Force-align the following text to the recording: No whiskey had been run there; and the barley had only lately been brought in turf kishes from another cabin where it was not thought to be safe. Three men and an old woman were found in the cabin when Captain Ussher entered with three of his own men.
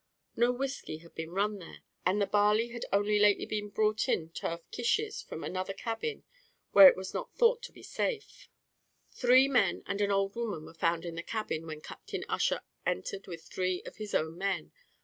No 0.35 0.51
whiskey 0.51 0.97
had 0.97 1.13
been 1.13 1.29
run 1.29 1.59
there; 1.59 1.83
and 2.07 2.19
the 2.19 2.25
barley 2.25 2.69
had 2.69 2.85
only 2.91 3.19
lately 3.19 3.45
been 3.45 3.69
brought 3.69 4.09
in 4.09 4.31
turf 4.31 4.61
kishes 4.71 5.21
from 5.23 5.43
another 5.43 5.73
cabin 5.73 6.23
where 6.71 6.87
it 6.89 6.95
was 6.97 7.13
not 7.13 7.35
thought 7.37 7.61
to 7.61 7.71
be 7.71 7.83
safe. 7.83 8.49
Three 9.11 9.47
men 9.47 9.83
and 9.85 10.01
an 10.01 10.09
old 10.09 10.33
woman 10.35 10.65
were 10.65 10.73
found 10.73 11.05
in 11.05 11.13
the 11.13 11.21
cabin 11.21 11.67
when 11.67 11.81
Captain 11.81 12.25
Ussher 12.27 12.61
entered 12.83 13.27
with 13.27 13.43
three 13.43 13.83
of 13.85 13.97
his 13.97 14.15
own 14.15 14.39
men. 14.39 14.71